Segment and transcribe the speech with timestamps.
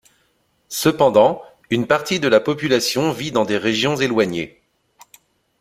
[0.69, 4.63] Cependant, une partie de la population vit dans les régions éloignées.